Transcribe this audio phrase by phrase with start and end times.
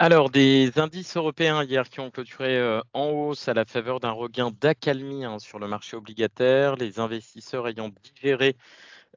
[0.00, 4.12] Alors, des indices européens hier qui ont clôturé euh, en hausse à la faveur d'un
[4.12, 8.56] regain d'accalmie hein, sur le marché obligataire, les investisseurs ayant digéré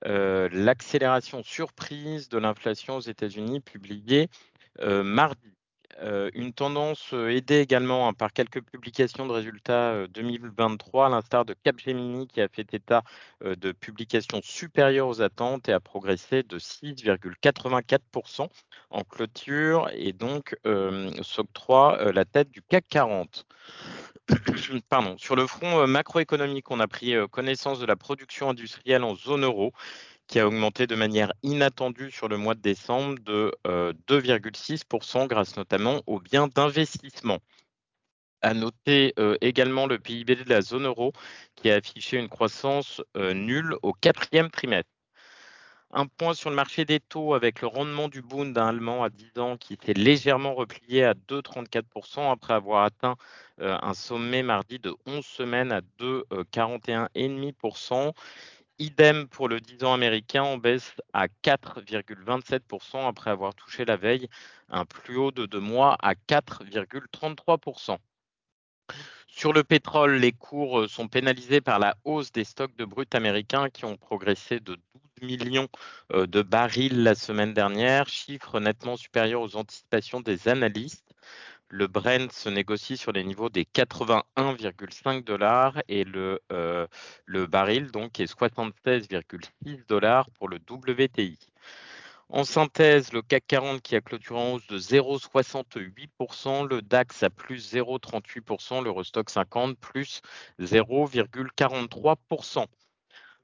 [0.06, 4.30] euh, l'accélération surprise de l'inflation aux États-Unis publiée
[4.80, 5.54] euh, mardi.
[6.00, 11.10] Euh, une tendance euh, aidée également hein, par quelques publications de résultats euh, 2023, à
[11.10, 13.04] l'instar de Capgemini qui a fait état
[13.44, 18.48] euh, de publications supérieures aux attentes et a progressé de 6,84%
[18.90, 23.46] en clôture et donc euh, s'octroie euh, la tête du CAC 40.
[24.90, 25.18] Pardon.
[25.18, 29.16] Sur le front euh, macroéconomique, on a pris euh, connaissance de la production industrielle en
[29.16, 29.74] zone euro
[30.32, 35.58] qui a augmenté de manière inattendue sur le mois de décembre de euh, 2,6% grâce
[35.58, 37.40] notamment aux biens d'investissement.
[38.42, 41.12] À noter euh, également le PIB de la zone euro
[41.56, 44.90] qui a affiché une croissance euh, nulle au quatrième trimestre.
[45.92, 49.38] Un point sur le marché des taux avec le rendement du Bund allemand à 10
[49.38, 53.18] ans qui s'est légèrement replié à 2,34% après avoir atteint
[53.60, 58.14] euh, un sommet mardi de 11 semaines à 2,41,5%.
[58.82, 64.28] Idem pour le 10 ans américain, on baisse à 4,27% après avoir touché la veille
[64.70, 68.00] un plus haut de deux mois à 4,33%.
[69.28, 73.14] Sur le pétrole, les cours euh, sont pénalisés par la hausse des stocks de brut
[73.14, 74.82] américains qui ont progressé de 12
[75.22, 75.70] millions
[76.14, 81.11] euh, de barils la semaine dernière, chiffre nettement supérieur aux anticipations des analystes.
[81.74, 86.86] Le Brent se négocie sur les niveaux des 81,5 dollars et le, euh,
[87.26, 91.40] le baril donc est 76,6 dollars pour le WTI.
[92.28, 97.30] En synthèse, le CAC 40 qui a clôturé en hausse de 0,68%, le DAX à
[97.30, 100.22] plus 0,38%, l'Eurostock 50 plus
[100.60, 102.66] 0,43%.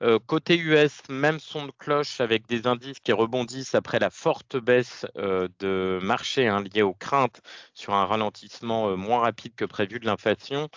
[0.04, 4.56] Euh, côté US, même son de cloche avec des indices qui rebondissent après la forte
[4.56, 7.42] baisse euh, de marché hein, liée aux craintes
[7.74, 10.70] sur un ralentissement euh, moins rapide que prévu de l'inflation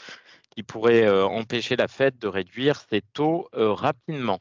[0.51, 4.41] qui pourrait empêcher la Fed de réduire ses taux rapidement.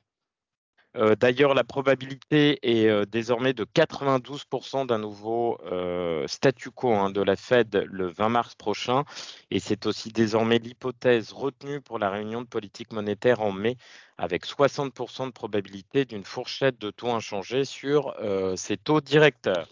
[0.95, 7.11] Euh, D'ailleurs, la probabilité est euh, désormais de 92% d'un nouveau euh, statu quo hein,
[7.11, 9.03] de la Fed le 20 mars prochain.
[9.51, 13.77] Et c'est aussi désormais l'hypothèse retenue pour la réunion de politique monétaire en mai,
[14.17, 18.15] avec 60% de probabilité d'une fourchette de taux inchangés sur
[18.55, 19.69] ces taux directeurs.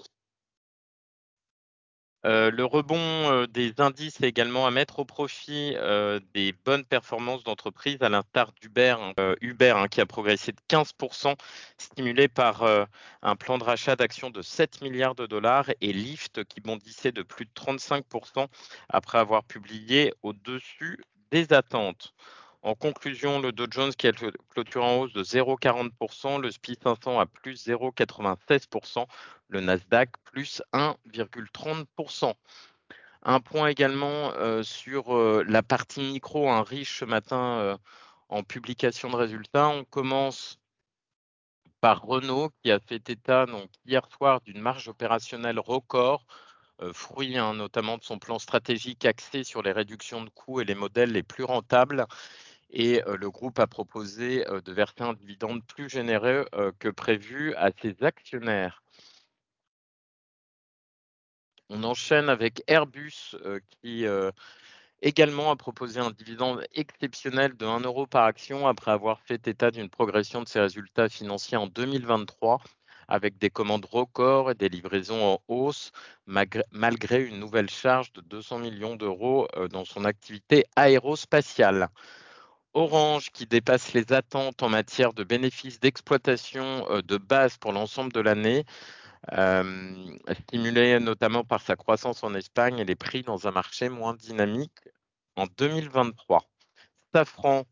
[2.28, 6.84] Euh, le rebond euh, des indices est également à mettre au profit euh, des bonnes
[6.84, 8.96] performances d'entreprises, à l'instar d'Uber,
[9.40, 11.36] Uber hein, qui a progressé de 15%,
[11.78, 12.64] stimulé par
[13.22, 17.22] un plan de rachat d'actions de 7 milliards de dollars, et Lyft qui bondissait de
[17.22, 18.48] plus de 35%
[18.90, 21.00] après avoir publié au-dessus
[21.32, 22.14] des attentes.
[22.64, 24.12] En conclusion, le Dow Jones qui a
[24.50, 29.06] clôturé en hausse de 0,40%, le SPI 500 à plus 0,96%,
[29.50, 32.34] le Nasdaq plus 1,30%.
[33.24, 37.78] Un point également euh, sur euh, la partie micro, un riche ce matin euh,
[38.30, 39.68] en publication de résultats.
[39.68, 40.60] On commence
[41.82, 46.26] par Renault qui a fait état donc, hier soir d'une marge opérationnelle record,
[46.94, 50.76] fruit hein, notamment de son plan stratégique axé sur les réductions de coûts et les
[50.76, 52.06] modèles les plus rentables.
[52.70, 56.46] Et le groupe a proposé de verser un dividende plus généreux
[56.80, 58.84] que prévu à ses actionnaires.
[61.70, 63.36] On enchaîne avec Airbus
[63.82, 64.06] qui
[65.02, 69.72] également a proposé un dividende exceptionnel de 1 euro par action après avoir fait état
[69.72, 72.62] d'une progression de ses résultats financiers en 2023
[73.08, 75.92] avec des commandes records et des livraisons en hausse
[76.26, 81.90] malgré une nouvelle charge de 200 millions d'euros dans son activité aérospatiale.
[82.78, 88.20] Orange qui dépasse les attentes en matière de bénéfices d'exploitation de base pour l'ensemble de
[88.20, 88.66] l'année
[89.34, 94.14] euh, stimulé notamment par sa croissance en Espagne et les prix dans un marché moins
[94.14, 94.80] dynamique
[95.36, 96.44] en 2023.
[97.14, 97.66] Safran,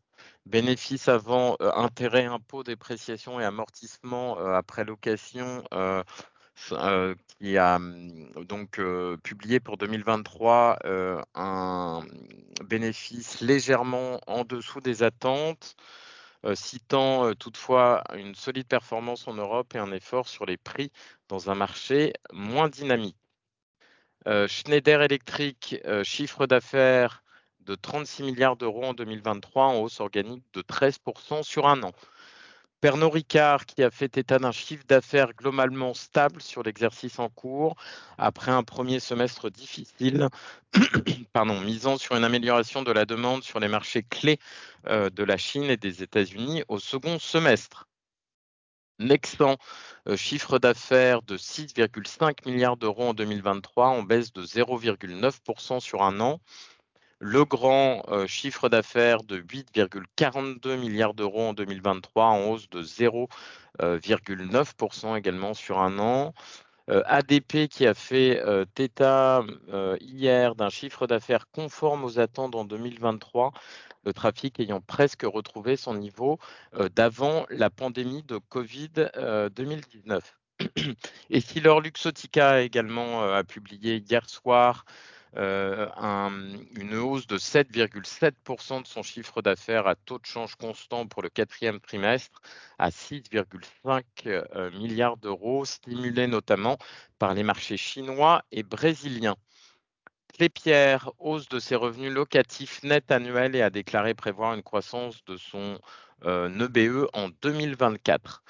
[0.44, 6.02] bénéfice avant euh, intérêt, impôt, dépréciation et amortissement euh, après location, euh,
[6.72, 7.78] euh, qui a
[8.48, 10.78] donc euh, publié pour 2023
[11.34, 12.02] un
[12.64, 15.76] bénéfice légèrement en dessous des attentes.
[16.46, 20.92] Euh, citant euh, toutefois une solide performance en Europe et un effort sur les prix
[21.28, 23.16] dans un marché moins dynamique.
[24.28, 27.24] Euh, Schneider Electric, chiffre d'affaires
[27.60, 31.92] de 36 milliards d'euros en 2023 en hausse organique de 13% sur un an.
[32.80, 37.74] Pernod Ricard qui a fait état d'un chiffre d'affaires globalement stable sur l'exercice en cours
[38.18, 40.28] après un premier semestre difficile,
[41.32, 44.38] pardon, misant sur une amélioration de la demande sur les marchés clés
[44.88, 47.88] euh, de la Chine et des États-Unis au second semestre.
[48.98, 49.56] Nexan,
[50.16, 56.40] chiffre d'affaires de 6,5 milliards d'euros en 2023, en baisse de 0,9% sur un an.
[57.20, 65.78] Legrand, chiffre d'affaires de 8,42 milliards d'euros en 2023, en hausse de 0,9% également sur
[65.78, 66.34] un an.
[66.88, 68.40] ADP qui a fait
[68.78, 69.42] état
[70.00, 73.52] hier d'un chiffre d'affaires conforme aux attentes en 2023,
[74.04, 76.38] le trafic ayant presque retrouvé son niveau
[76.94, 78.90] d'avant la pandémie de Covid
[79.56, 80.36] 2019.
[81.30, 84.84] Et si leur Luxottica également a publié hier soir
[85.36, 91.28] une hausse de 7,7% de son chiffre d'affaires à taux de change constant pour le
[91.28, 92.40] quatrième trimestre
[92.78, 96.78] à 6,5 milliards d'euros, stimulé notamment
[97.18, 99.36] par les marchés chinois et brésiliens.
[100.34, 105.36] Klépierre, hausse de ses revenus locatifs nets annuels et a déclaré prévoir une croissance de
[105.36, 105.78] son
[106.24, 108.42] EBE en 2024.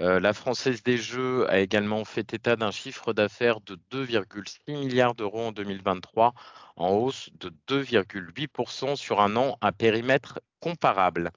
[0.00, 5.48] La Française des Jeux a également fait état d'un chiffre d'affaires de 2,6 milliards d'euros
[5.48, 6.32] en 2023,
[6.76, 11.30] en hausse de 2,8% sur un an à périmètre comparable.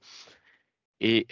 [1.01, 1.27] Et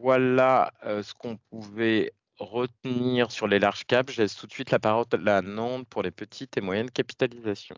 [0.00, 4.10] voilà ce qu'on pouvait retenir sur les large caps.
[4.14, 7.76] Je laisse tout de suite la parole à Nantes pour les petites et moyennes capitalisations.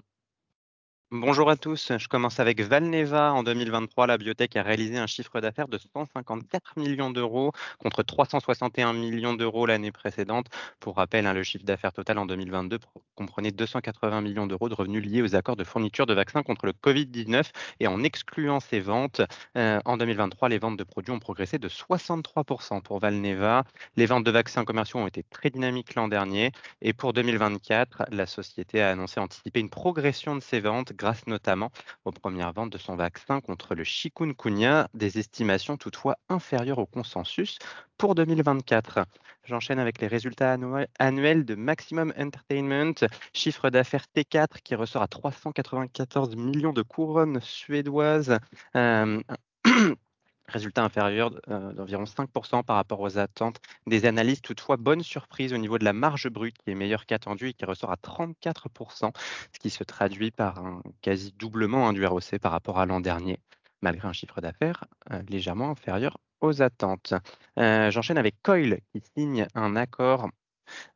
[1.15, 3.35] Bonjour à tous, je commence avec Valneva.
[3.35, 8.95] En 2023, la biotech a réalisé un chiffre d'affaires de 154 millions d'euros contre 361
[8.95, 10.47] millions d'euros l'année précédente.
[10.81, 12.79] Pour rappel, le chiffre d'affaires total en 2022
[13.15, 16.73] comprenait 280 millions d'euros de revenus liés aux accords de fourniture de vaccins contre le
[16.73, 17.51] Covid-19
[17.81, 19.21] et en excluant ces ventes,
[19.55, 23.65] en 2023, les ventes de produits ont progressé de 63% pour Valneva.
[23.97, 28.25] Les ventes de vaccins commerciaux ont été très dynamiques l'an dernier et pour 2024, la
[28.25, 31.73] société a annoncé anticiper une progression de ces ventes grâce notamment
[32.05, 37.59] aux premières ventes de son vaccin contre le chikungunya, des estimations toutefois inférieures au consensus
[37.99, 39.05] pour 2024.
[39.43, 40.57] J'enchaîne avec les résultats
[41.01, 42.95] annuels de Maximum Entertainment,
[43.35, 48.39] chiffre d'affaires T4 qui ressort à 394 millions de couronnes suédoises.
[50.49, 54.45] Résultat inférieur d'environ 5% par rapport aux attentes des analystes.
[54.45, 57.65] Toutefois, bonne surprise au niveau de la marge brute qui est meilleure qu'attendue et qui
[57.65, 59.13] ressort à 34%,
[59.53, 63.39] ce qui se traduit par un quasi doublement du ROC par rapport à l'an dernier,
[63.81, 64.85] malgré un chiffre d'affaires
[65.29, 67.15] légèrement inférieur aux attentes.
[67.57, 70.29] J'enchaîne avec Coil qui signe un accord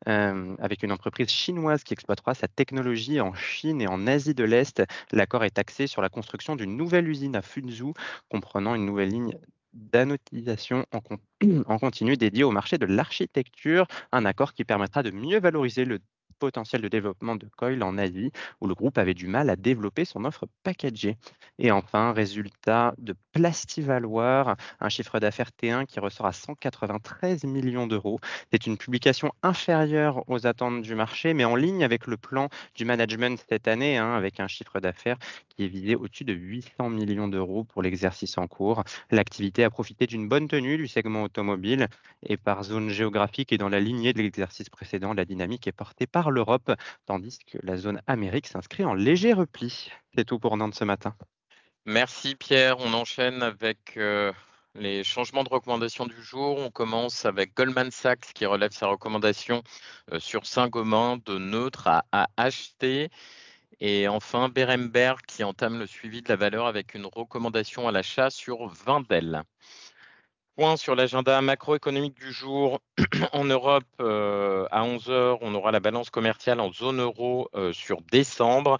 [0.05, 4.83] avec une entreprise chinoise qui exploitera sa technologie en Chine et en Asie de l'Est.
[5.11, 7.93] L'accord est axé sur la construction d'une nouvelle usine à Fuzhou,
[8.29, 9.37] comprenant une nouvelle ligne
[9.73, 11.01] d'anodisation en
[11.79, 13.87] continu dédiée au marché de l'architecture.
[14.11, 15.99] Un accord qui permettra de mieux valoriser le
[16.37, 18.31] potentiel de développement de Coil en Asie,
[18.61, 21.17] où le groupe avait du mal à développer son offre packagée.
[21.59, 28.19] Et enfin, résultat de Plastivaloir, un chiffre d'affaires T1 qui ressort à 193 millions d'euros.
[28.51, 32.85] C'est une publication inférieure aux attentes du marché, mais en ligne avec le plan du
[32.85, 35.17] management cette année, avec un chiffre d'affaires
[35.49, 38.83] qui est visé au-dessus de 800 millions d'euros pour l'exercice en cours.
[39.11, 41.87] L'activité a profité d'une bonne tenue du segment automobile
[42.23, 46.07] et par zone géographique et dans la lignée de l'exercice précédent, la dynamique est portée
[46.07, 46.71] par l'Europe,
[47.05, 49.91] tandis que la zone Amérique s'inscrit en léger repli.
[50.15, 51.15] C'est tout pour Nantes ce matin.
[51.85, 52.79] Merci Pierre.
[52.79, 53.97] On enchaîne avec
[54.75, 56.57] les changements de recommandation du jour.
[56.57, 59.63] On commence avec Goldman Sachs qui relève sa recommandation
[60.19, 63.09] sur Saint-Gobain de neutre à acheter.
[63.79, 68.29] Et enfin, Berenberg qui entame le suivi de la valeur avec une recommandation à l'achat
[68.29, 69.43] sur Wendel.
[70.57, 72.79] Point sur l'agenda macroéconomique du jour.
[73.31, 78.79] En Europe, à 11 heures, on aura la balance commerciale en zone euro sur décembre.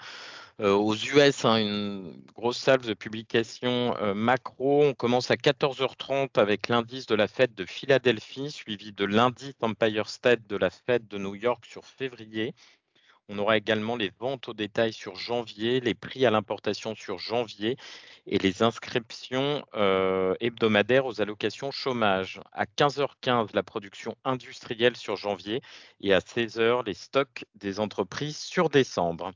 [0.59, 4.85] Aux US, une grosse salve de publications macro.
[4.85, 10.09] On commence à 14h30 avec l'indice de la Fed de Philadelphie, suivi de l'indice Empire
[10.09, 12.55] State de la Fed de New York sur février.
[13.29, 17.77] On aura également les ventes au détail sur janvier, les prix à l'importation sur janvier
[18.25, 19.65] et les inscriptions
[20.39, 22.39] hebdomadaires aux allocations chômage.
[22.53, 25.61] À 15h15, la production industrielle sur janvier
[25.99, 29.31] et à 16h, les stocks des entreprises sur décembre.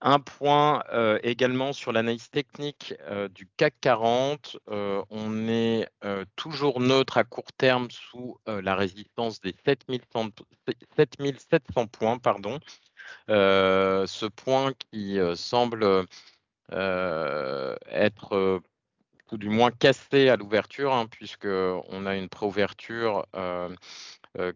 [0.00, 0.84] Un point
[1.24, 2.94] également sur l'analyse technique
[3.34, 4.56] du CAC 40.
[4.68, 5.88] On est
[6.36, 10.28] toujours neutre à court terme sous la résistance des 7700
[11.88, 12.20] points.
[13.28, 16.06] Ce point qui semble
[16.70, 18.60] être
[19.26, 23.26] tout du moins cassé à l'ouverture, puisqu'on a une préouverture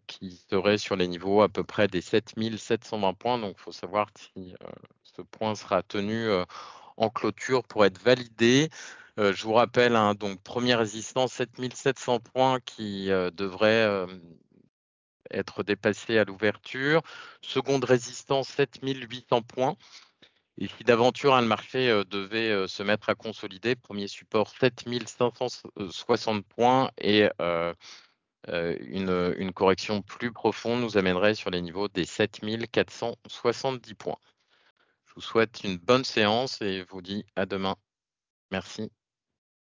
[0.07, 3.38] qui serait sur les niveaux à peu près des 7720 points.
[3.38, 4.55] Donc, il faut savoir si
[5.02, 6.29] ce point sera tenu
[6.97, 8.71] en clôture pour être validé.
[9.19, 14.07] Euh, je vous rappelle, hein, donc première résistance 7700 points qui euh, devrait euh,
[15.31, 17.02] être dépassé à l'ouverture.
[17.43, 19.76] Seconde résistance 7800 points.
[20.59, 26.91] Et si d'aventure hein, le marché devait se mettre à consolider, premier support 7560 points
[26.99, 27.29] et
[28.49, 34.18] une, une, correction plus profonde nous amènerait sur les niveaux des 7470 points.
[35.06, 37.76] Je vous souhaite une bonne séance et vous dis à demain.
[38.50, 38.90] Merci.